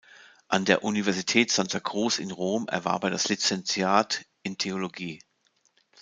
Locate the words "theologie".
4.57-5.21